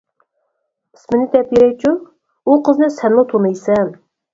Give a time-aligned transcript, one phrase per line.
[0.97, 3.99] ئىسمىنى دەپ بېرەيچۇ، ئۇ قىزنى سەنمۇ تونۇيسەن.